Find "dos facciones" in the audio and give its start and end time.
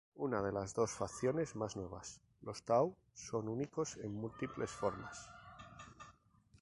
0.73-1.55